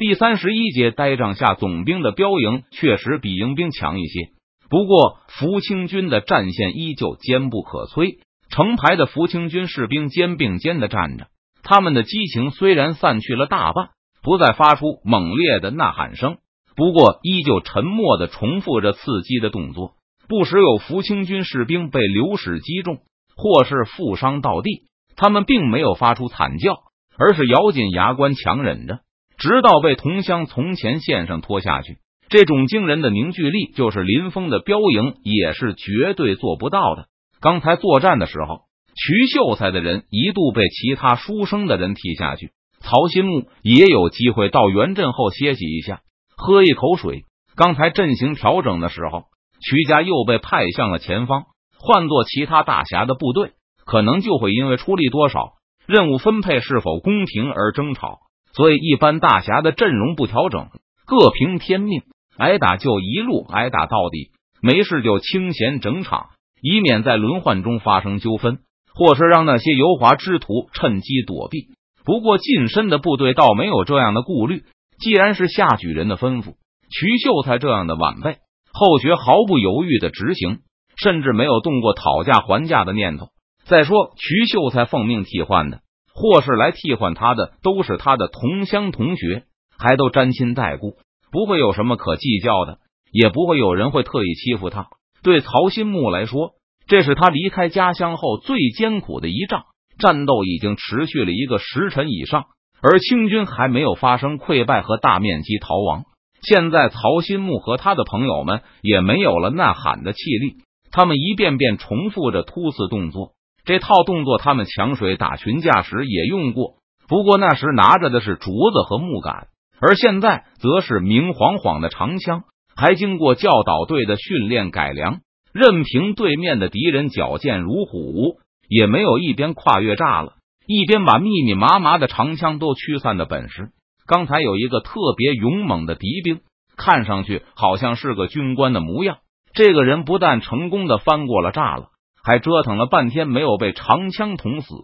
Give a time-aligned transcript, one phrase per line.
[0.00, 4.30] 第三十一节呆帐下总兵的标营确实比营兵强一些，
[4.70, 8.16] 不过福清军的战线依旧坚不可摧。
[8.48, 11.26] 成排的福清军士兵肩并肩的站着，
[11.62, 13.90] 他们的激情虽然散去了大半，
[14.22, 16.38] 不再发出猛烈的呐喊声，
[16.76, 19.96] 不过依旧沉默的重复着刺激的动作。
[20.28, 23.00] 不时有福清军士兵被流矢击中，
[23.36, 26.78] 或是负伤倒地，他们并没有发出惨叫，
[27.18, 29.00] 而是咬紧牙关强忍着。
[29.40, 31.96] 直到被同乡从前线上拖下去，
[32.28, 37.06] 这种惊人的凝聚力，就是林峰的标营也是绝对做不到的。
[37.40, 46.02] 刚才作战的时候，徐秀才的人一度被其他书生的人踢下去，曹新木也有机会到原阵后歇息一下，
[46.36, 47.24] 喝一口水。
[47.56, 49.24] 刚才阵型调整的时候，
[49.62, 51.44] 徐家又被派向了前方。
[51.78, 53.52] 换做其他大侠的部队，
[53.86, 55.52] 可能就会因为出力多少、
[55.86, 58.18] 任务分配是否公平而争吵。
[58.52, 60.68] 所以，一般大侠的阵容不调整，
[61.06, 62.02] 各凭天命，
[62.36, 64.30] 挨打就一路挨打到底，
[64.60, 66.30] 没事就清闲整场，
[66.60, 68.58] 以免在轮换中发生纠纷，
[68.94, 71.68] 或是让那些油滑之徒趁机躲避。
[72.04, 74.64] 不过，近身的部队倒没有这样的顾虑。
[74.98, 76.56] 既然是下举人的吩咐，
[76.90, 78.36] 徐秀才这样的晚辈，
[78.72, 80.58] 后学毫不犹豫的执行，
[80.96, 83.28] 甚至没有动过讨价还价的念头。
[83.64, 85.80] 再说，徐秀才奉命替换的。
[86.14, 89.44] 或是来替换他的，都是他的同乡同学，
[89.78, 90.96] 还都沾亲带故，
[91.30, 92.78] 不会有什么可计较的，
[93.12, 94.88] 也不会有人会特意欺负他。
[95.22, 96.52] 对曹新木来说，
[96.86, 99.64] 这是他离开家乡后最艰苦的一仗。
[99.98, 102.46] 战斗已经持续了一个时辰以上，
[102.80, 106.04] 而清军还没有发生溃败和大面积逃亡。
[106.40, 110.56] 现在，曹新木和他的朋友们也没有了呐喊的气力，
[110.90, 113.32] 他们一遍遍重复着突刺动作。
[113.64, 116.74] 这套动作，他们抢水打群架时也用过，
[117.08, 119.48] 不过那时拿着的是竹子和木杆，
[119.80, 122.44] 而现在则是明晃晃的长枪，
[122.74, 125.20] 还经过教导队的训练改良。
[125.52, 130.34] 任凭对面的敌人矫健如虎，也没有一边跨越栅了，
[130.64, 133.70] 一边把密密麻麻的长枪都驱散的本事。
[134.06, 136.40] 刚才有一个特别勇猛的敌兵，
[136.76, 139.18] 看上去好像是个军官的模样。
[139.52, 141.89] 这个人不但成功的翻过了栅了。
[142.22, 144.74] 还折腾了半天没有被长枪捅死，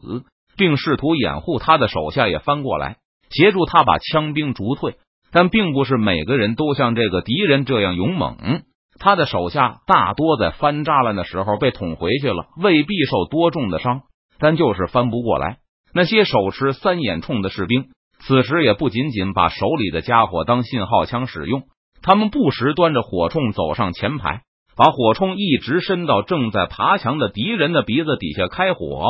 [0.56, 2.96] 并试图掩护他的手下也翻过来
[3.30, 4.96] 协助他把枪兵逐退，
[5.32, 8.62] 但并不是每个人都像这个敌人这样勇猛。
[8.98, 14.02] 他的手下大多在翻栅栏的时候被捅回去了，未必受多重的伤，
[14.38, 15.58] 但就是翻不过来。
[15.92, 17.88] 那些手持三眼铳的士兵，
[18.20, 21.64] 此时也不仅仅把手里的家伙当信号枪使用，
[22.00, 24.42] 他们不时端着火铳走上前排。
[24.76, 29.04] 把火铳一直伸到正在爬墙的敌人的鼻子底下开火。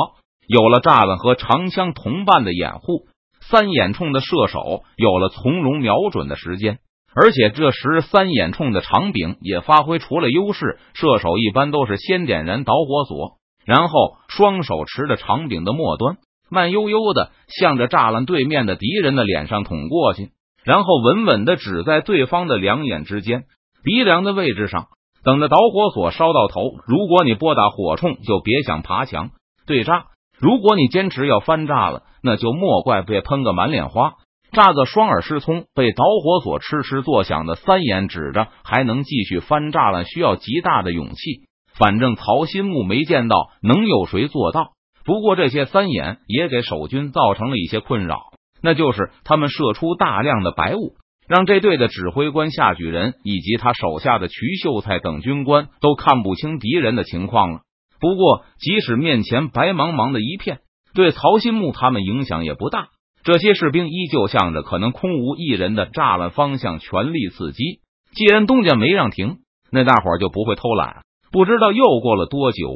[0.47, 3.07] 有了栅栏和长枪同伴的掩护，
[3.41, 6.79] 三眼铳的射手有了从容瞄准的时间。
[7.13, 10.77] 而且这时三眼铳的长柄也发挥出了优势。
[10.93, 16.17] 射手一般都是先点燃导火索，然后双手持着长柄的末端，
[16.49, 20.29] 慢悠悠的向着栅栏对面的敌人的脸上捅过去，
[20.63, 23.45] 然后稳稳的指在对方的两眼之间
[23.83, 24.87] 鼻梁的位置上。
[25.27, 29.31] 等着导火索烧到头，如果你拨打火铳，就别想爬墙
[29.65, 30.05] 对炸；
[30.39, 34.13] 如果你坚持要翻炸了，那就莫怪被喷个满脸花，
[34.53, 35.65] 炸个双耳失聪。
[35.75, 41.41] 被导火索哧哧作响的三眼指着，还能继续翻炸了，需要极大的勇气。
[41.77, 44.69] 反正曹新木没见到能有谁做到。
[45.03, 48.27] 不过这些三眼也给守军造成了一些困扰，
[48.63, 50.95] 那就是他们射出大量的白雾。
[51.27, 57.59] 让这队的指挥官夏举人以及他手下的瞿秀才等军官都看不清敌人的情况了。
[57.99, 60.59] 不过，即使面前白茫茫的一片，
[60.93, 62.87] 对曹新木他们影响也不大。
[63.23, 67.81] 这些士兵依旧向着可能空无一人的栅栏方向全力刺击。
[68.13, 69.39] 既然东家没让停，
[69.69, 71.01] 那大伙就不会偷懒。
[71.31, 72.69] 不知道又过了多久，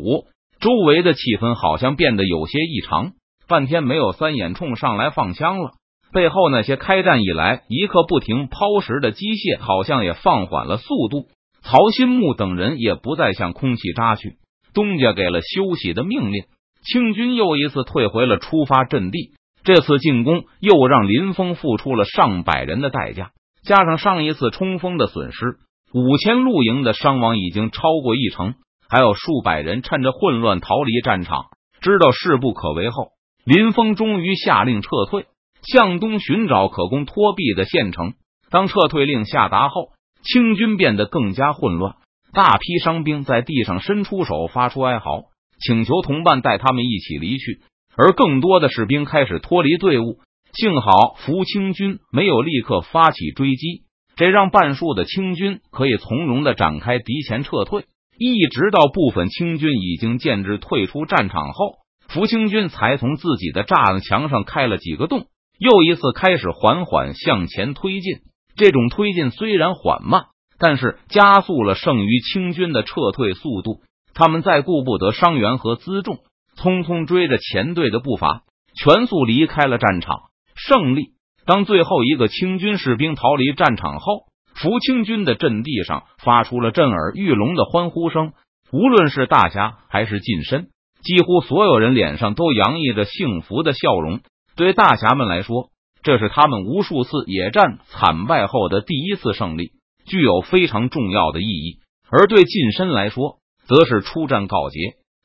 [0.59, 3.13] 周围的气氛好像变得有些异常。
[3.47, 5.71] 半天没有三眼冲上来放枪了。
[6.13, 11.27] 背后那些开战以来一刻不停抛石的机械，好像也放缓了速度。
[11.63, 14.37] 曹新木等人也不再向空气扎去。
[14.73, 16.43] 东家给了休息的命令，
[16.83, 19.33] 清军又一次退回了出发阵地。
[19.63, 23.31] 这次进攻又让林峰付出了上百人的代价，
[23.63, 25.57] 加上上一次冲锋的损失，
[25.93, 28.55] 五千露营的伤亡已经超过一成，
[28.89, 31.45] 还有数百人趁着混乱逃离战场。
[31.79, 33.09] 知道势不可为后，
[33.45, 35.25] 林峰终于下令撤退。
[35.63, 38.13] 向东寻找可供托庇的县城。
[38.49, 39.89] 当撤退令下达后，
[40.23, 41.95] 清军变得更加混乱。
[42.33, 45.23] 大批伤兵在地上伸出手，发出哀嚎，
[45.59, 47.61] 请求同伴带他们一起离去。
[47.97, 50.19] 而更多的士兵开始脱离队伍，
[50.53, 53.83] 幸好福清军没有立刻发起追击，
[54.15, 57.85] 这让半数的清军可以从容的展开敌前撤退。
[58.17, 65.25] 一直到部分清军已经建制退出战场后，福清军才从自己的栅栏墙上开了几个洞，
[65.61, 68.21] 又一次开始缓缓向前推进。
[68.55, 70.23] 这种推进虽然缓慢，
[70.57, 73.81] 但是加速了剩余清军的撤退速度。
[74.15, 76.17] 他们再顾不得伤员和辎重，
[76.57, 78.41] 匆匆追着前队的步伐，
[78.75, 80.21] 全速离开了战场。
[80.55, 81.11] 胜利！
[81.45, 84.23] 当最后一个清军士兵逃离战场后，
[84.55, 88.33] 福清军的阵地上发出了震耳欲聋的欢呼声。
[88.73, 90.69] 无论是大侠还是近身，
[91.03, 94.21] 几乎所有人脸上都洋溢着幸福的笑容。
[94.55, 95.69] 对大侠们来说，
[96.03, 99.71] 这是他们无数次野战惨败后的第一次胜利，
[100.05, 103.37] 具有非常重要的意义；而对近身来说，
[103.67, 104.79] 则是出战告捷，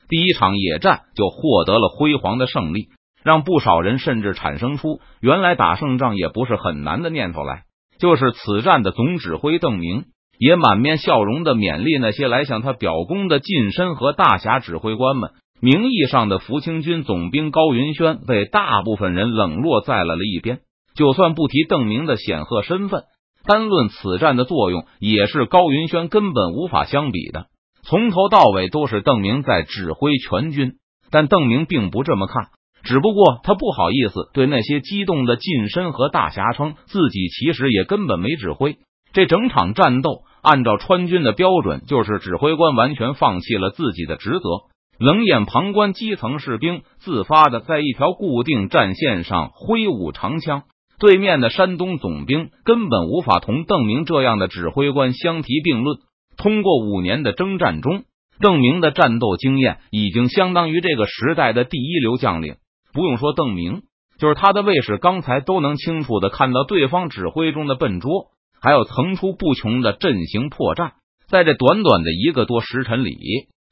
[0.08, 2.88] 第一场野战就获得了辉煌的胜利，
[3.24, 7.62] 让不少人甚至产生出原来打胜仗也不是很难的念头来。
[7.98, 10.04] 就是此战的总指挥邓明，
[10.38, 15.30] 也满面笑容的勉励那些来向他表功的近身和大侠指挥官们。
[15.60, 20.60] 名义上的福清军总兵高云轩被大部分人冷落在了了一边。
[20.94, 23.04] 就算不提邓明的显赫身份，
[23.44, 27.46] 单论此战的作用，也是高云轩根本无法相比的。
[27.82, 30.72] 从头到尾都是邓明在指挥全军，
[31.10, 32.48] 但邓明并不这么看，
[32.82, 38.78] 只不过他不好意思对那些激动的近身和大侠称自己其实也根本没指挥。
[39.12, 44.48] 这整场战斗，按照川军的标准，就是指挥官完全放弃了自己的职责，
[44.98, 50.62] 冷眼旁观基层士兵自发的在一条固定战线上挥舞长枪。
[50.98, 55.98] 对面的山东总兵根本无法同邓明这样的指挥官相提并论。
[56.38, 58.04] 通过五年的征战中，
[58.40, 62.56] 邓明的战斗经验已经相当于这个时代的第一流将领。
[62.94, 63.82] 不用说邓明，
[64.18, 68.28] 就是他的卫士，刚才都能清楚的看到对方指挥中的笨拙，
[68.62, 70.92] 还有层出不穷的阵型破绽。
[71.28, 73.18] 在这短短的一个多时辰里，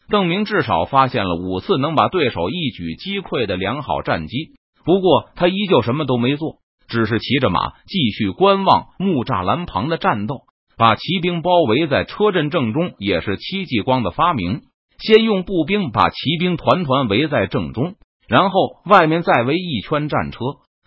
[0.09, 4.53] 邓明至少发现了五次能把对手一举击溃的良好战机。
[4.85, 6.57] 不过，他依旧什么都没做，
[6.89, 10.43] 只是骑着马继续观望木栅栏旁的战斗。
[10.77, 14.63] 把骑兵包围在车阵正中，也是戚继光的发明。
[14.99, 17.95] 先用步兵把骑兵团团围在正中，
[18.29, 20.39] 然后外面再围一圈战车，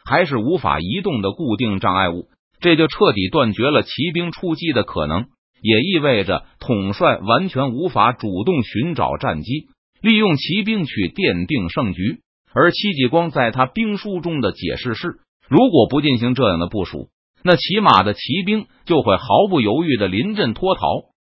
[0.04, 2.28] 还是无法移动的固定障碍物，
[2.60, 5.28] 这就彻底断绝了骑兵出击的可能，
[5.62, 9.68] 也意味着统帅完全无法主动寻找战机，
[10.02, 12.20] 利用骑兵去奠定胜局。
[12.54, 17.10] 而戚继光在他兵书中的解释是：如果不进行这样的部署。
[17.44, 20.82] 那骑马的骑兵就会毫不犹豫的临阵脱逃，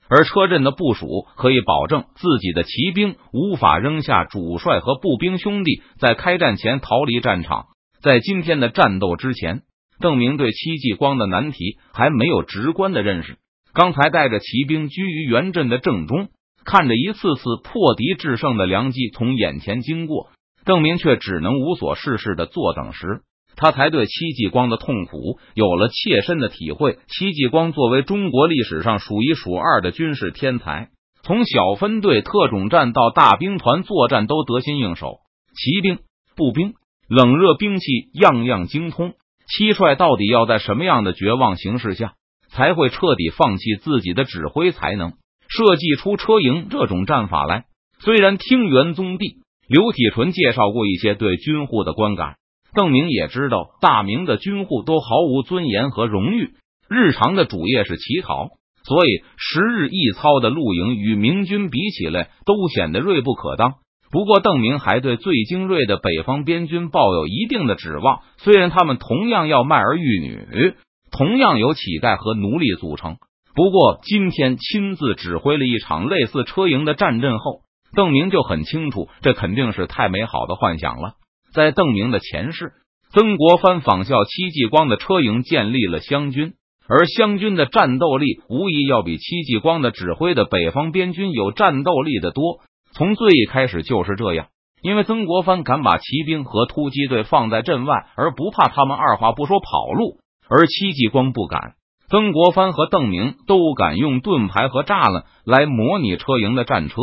[0.08, 7.66] 而车阵的部署可以保证自己的骑兵无法扔下主帅和步兵兄弟在开战前逃离战场。
[8.00, 9.62] 在今天的战斗之前，
[9.98, 13.36] 邓明对戚继光的难题还没有直观的认识。
[13.76, 16.28] 刚才带着骑兵居于原阵的正中，
[16.64, 20.30] 看着一次次破敌制胜的良机从眼前经过，
[20.64, 23.20] 邓明却只能无所事事的坐等时。
[23.54, 26.98] 他才对戚继光的痛苦有了切身的体会。
[27.06, 30.88] 戚继光作为中国历史上数一数二的军事天才，
[31.22, 35.18] 从小分队、特种战到大兵团作战都得心应手，
[35.54, 35.98] 骑兵、
[36.34, 36.72] 步兵、
[37.10, 39.12] 冷热兵器样样精通。
[39.46, 42.14] 七帅到底要在什么样的绝望形势下，
[42.56, 45.12] 才会彻底放弃自己的指挥才能，
[45.46, 47.64] 设计出车营这种战法来？
[48.00, 49.36] 虽然听元宗帝
[49.68, 52.34] 刘体纯介绍过一些对军户的观感。
[52.74, 56.50] 邓明也知道，大明的军户都毫无尊严和荣誉，
[56.90, 58.48] 日常的主业是乞讨，
[58.84, 63.74] 所以十日一操的露营与明军比起来，都显得锐不可当。
[64.10, 70.74] 不过，邓明还对最精锐的北方边军抱有一定的指望，虽然他们同样要卖儿育女，
[71.10, 73.16] 同样由乞丐和奴隶组成。
[73.54, 77.60] 不过，今天亲自指挥了一场类似车营的战阵后，
[77.94, 81.14] 邓明就很清楚，这肯定是太美好的幻想了。
[81.54, 82.72] 在邓明的前世，
[83.10, 86.52] 曾国藩仿效戚继光的车营建立了湘军，
[86.86, 92.60] 而湘军的战斗力无疑要比戚继光的指挥的北方边军有战斗力的多。
[92.92, 94.48] 从最一开始就是这样，
[94.82, 101.74] 因为曾国藩敢把骑兵和突击队放在阵外，而不怕他们二话不说跑路，而戚继光不敢。
[102.08, 106.94] 曾国藩和邓明都敢用盾牌和栅栏来模拟车营的战车，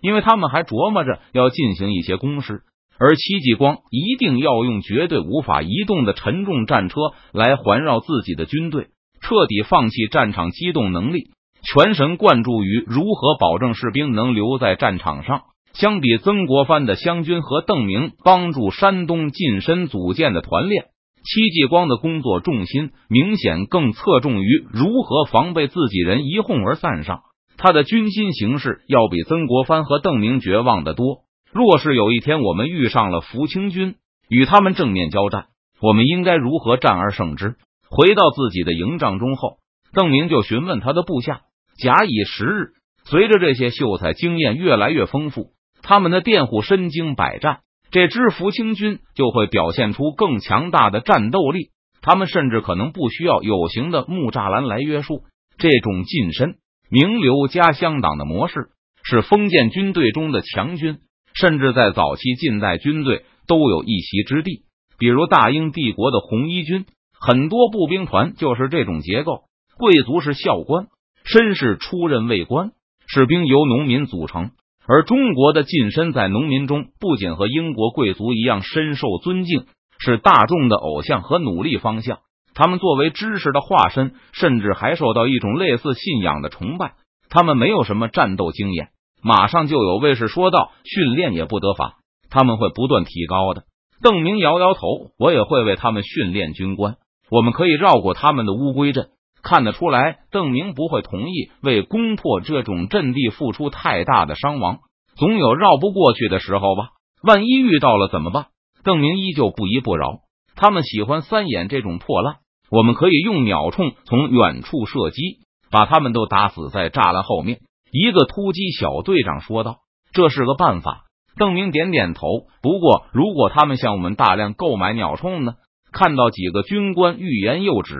[0.00, 2.62] 因为他们还琢磨着要进行一些攻势。
[2.98, 6.96] 而戚继光一定要用绝对无法移动的沉重战车
[7.32, 8.88] 来环绕自己的军队，
[9.20, 11.30] 彻底放弃战场机动能力，
[11.62, 15.42] 全神贯注于如何保证士兵能留在战场上。
[15.74, 20.86] 相比曾国藩的湘军和邓明帮助山东近身组建的团练，
[21.24, 27.22] 戚继光的工作重心明显更侧重于如何防备自己人一哄而散上，
[27.56, 31.20] 他的军心形势要比曾国藩和邓明绝望的多。
[31.52, 33.96] 若是有一天我们遇上了福清军，
[34.28, 35.46] 与他们正面交战，
[35.80, 37.56] 我们应该如何战而胜之？
[37.90, 39.56] 回到自己的营帐中后，
[39.92, 41.40] 邓明就询问他的部下。
[41.78, 42.72] 假以时日，
[43.04, 51.70] 随着这些秀才经验越来越丰富，他们的佃户身经百战，这支福清军就会表现出更强大的战斗力。
[52.00, 55.22] 他们甚至可能不需要有形的木栅栏来约束。
[55.58, 56.56] 这种近身、
[56.90, 58.68] 名流加乡党的模式，
[59.02, 60.98] 是封建军队中的强军。
[61.34, 64.62] 甚至在早期近代军队都有一席之地，
[64.98, 66.84] 比如大英帝国的红衣军，
[67.20, 69.42] 很多步兵团就是这种结构。
[69.76, 70.86] 贵族是校官，
[71.24, 72.72] 绅士出任卫官，
[73.06, 74.50] 士兵由农民组成。
[74.88, 79.66] 而中国的近身在农民中不仅和英国贵族一样深受尊敬，
[79.98, 82.20] 是大众的偶像和努力方向。
[82.54, 86.94] 他们作为知识的化身，甚至还受到一种类似信仰的崇拜。
[87.28, 88.88] 他们没有什么战斗经验。
[89.22, 91.96] 马上就有卫士说道：“训练也不得法，
[92.30, 93.64] 他们会不断提高的。”
[94.00, 94.80] 邓明摇摇头
[95.18, 96.96] ：“我也会为他们训练军官，
[97.30, 99.08] 我们可以绕过他们的乌龟阵。”
[99.48, 104.80] 看得出来，邓明不会同意为攻破这种阵地付出太大的伤亡。
[105.16, 106.90] 总有绕不过去的时候吧？
[107.22, 108.48] 万一遇到了怎么办？
[108.84, 110.18] 邓明依旧不依不饶。
[110.54, 112.36] 他们喜欢三眼这种破烂，
[112.70, 115.38] 我们可以用鸟铳从远处射击，
[115.70, 117.60] 把他们都打死在栅栏后面。
[117.90, 119.78] 一个突击小队长说道
[120.12, 121.06] ：“这是个办法。”
[121.38, 122.20] 邓明点点头。
[122.60, 125.54] 不过，如果他们向我们大量购买鸟铳呢？
[125.90, 127.94] 看到几个军官欲言又止，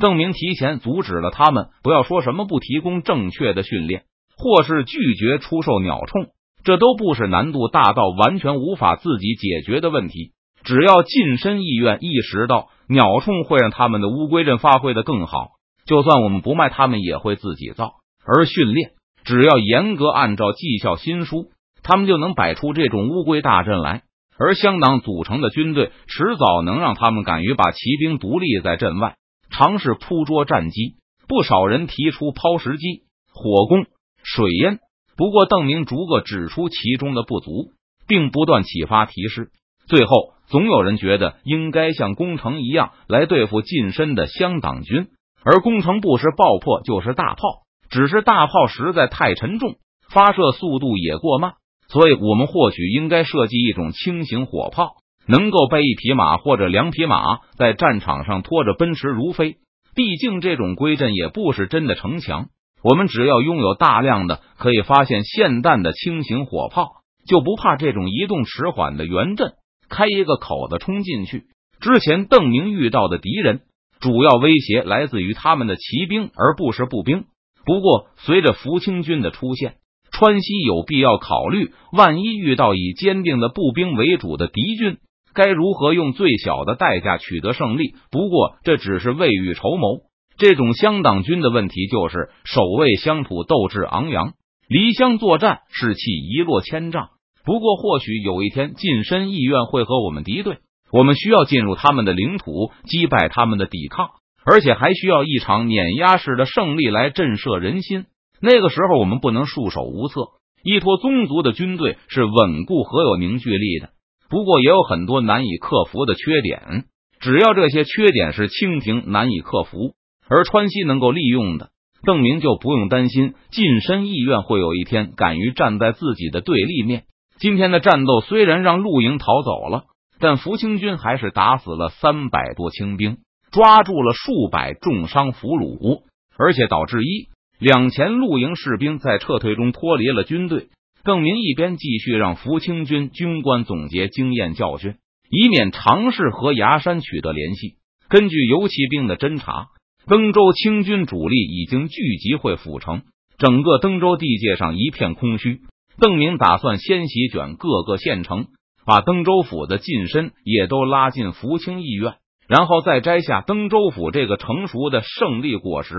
[0.00, 1.68] 邓明提前阻止了他们。
[1.84, 4.02] 不要说什么不提供正确的训练，
[4.36, 6.30] 或是拒绝出售鸟铳，
[6.64, 10.32] 这都不是难度大到完全无法自己解决的问题。
[10.64, 15.50] 只要近身意愿意识到鸟铳会让他们的乌龟阵发挥的更好，
[15.86, 17.92] 就算我们不卖，他们也会自己造。
[18.26, 18.90] 而训练。
[19.22, 21.50] 只要严格按照绩效新书，
[21.82, 24.02] 他们就能摆出这种乌龟大阵来。
[24.38, 29.16] 而乡党组成的军队，迟早能让他们敢于把骑兵独立在阵外，
[29.60, 30.94] 尝试扑捉战机。
[31.28, 33.84] 不少人提出抛石机、火攻、
[34.22, 34.78] 水淹，
[35.18, 37.72] 不过邓明逐个指出其中的不足，
[38.08, 39.50] 并不断启发提示。
[39.86, 45.08] 最后，总有人觉得应该像攻城一样来对付近身的乡党军，
[45.44, 47.42] 而攻城不是爆破就是大炮。
[47.90, 49.74] 只是大炮实在太沉重，
[50.08, 51.52] 发射速度也过慢，
[51.88, 54.94] 所以我们或许应该设计一种轻型火炮，
[55.30, 59.56] 能够被一匹马或者两匹马在战场上拖着奔驰如飞。
[59.94, 62.46] 毕竟这种龟阵也不是真的城墙，
[62.82, 69.52] 我们只要拥有大量的可以发现霰弹的轻型火炮，就不怕这种移动迟缓的圆阵
[69.88, 71.44] 开一个口子冲进去。
[71.80, 73.62] 之前邓明遇到的敌人，
[74.00, 77.24] 主要威胁来自于他们的骑兵，而不是步兵。
[77.64, 79.74] 不过，随着福清军的出现，
[80.12, 84.98] 川西有必要考虑，万一遇到以坚定的步兵为主的敌军，
[85.34, 87.94] 该如何用最小的代价取得胜利？
[88.10, 90.02] 不过，这只是未雨绸缪。
[90.38, 94.32] 这种乡党军的问题就是，守卫乡土斗志昂扬，
[94.68, 97.08] 离乡作战士气一落千丈。
[97.44, 100.58] 不过，或许有一天近身意愿会和我们敌对，
[100.92, 104.10] 我们需要进入他们的领土，击败他们的抵抗。
[104.42, 108.06] 而且还需要一场碾压式的胜利来震慑人心。
[108.40, 110.22] 那个时候，我们不能束手无策。
[110.64, 113.90] 依托宗族的军队是稳固和有凝聚力的，
[114.30, 116.84] 不过也有很多难以克服的缺点。
[117.20, 119.92] 只要这些缺点是清廷难以克服，
[120.26, 121.68] 而川西能够利用的，
[122.02, 127.02] 邓明就不用担心近身意愿会有一天敢于站在自己的对立面。
[127.38, 129.84] 今天的战斗虽然让陆营逃走了，
[130.18, 133.18] 但福清军还是打死了三百多清兵。
[133.50, 136.02] 抓住了数百重伤俘虏，
[136.38, 137.26] 而且导致一
[137.58, 140.68] 两前露营士兵在撤退中脱离了军队。
[141.04, 144.96] 邓明一边继续让福清军军官总结经验教训，
[145.30, 147.76] 以免尝试和崖山取得联系。
[148.08, 149.68] 根据游骑兵的侦查，
[150.06, 153.02] 登州清军主力已经聚集会府城，
[153.38, 155.60] 整个登州地界上一片空虚。
[155.98, 158.46] 邓明打算先席卷各个县城，
[158.84, 162.14] 把登州府的近身也都拉进福清议院。
[162.48, 165.94] 然后再摘下登州府这个成熟的胜利果实。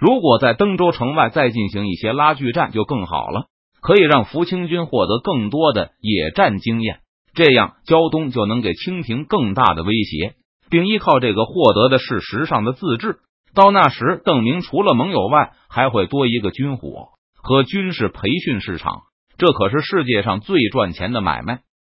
[0.00, 3.46] 如果在登州城外再进行一些拉锯战，就更好了，
[3.82, 7.00] 可以让福清军获得更多的野战经验。
[7.34, 10.36] 这样，胶东就能给清廷更大的威胁，
[10.70, 13.16] 并依靠这个获得的事实上的自治。
[13.54, 17.08] 到那时，邓明除了盟友外，还会多一个军火
[17.42, 19.02] 和军事培训市场。
[19.36, 21.60] 这可是世界上最赚钱的买卖。